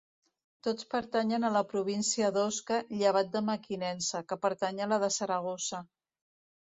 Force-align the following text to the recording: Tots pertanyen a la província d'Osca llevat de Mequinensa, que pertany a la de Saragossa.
Tots 0.67 0.85
pertanyen 0.93 1.43
a 1.49 1.49
la 1.55 1.59
província 1.73 2.31
d'Osca 2.37 2.79
llevat 3.01 3.29
de 3.35 3.41
Mequinensa, 3.49 4.23
que 4.33 4.39
pertany 4.47 4.81
a 4.87 4.89
la 4.95 4.99
de 5.05 5.11
Saragossa. 5.17 5.83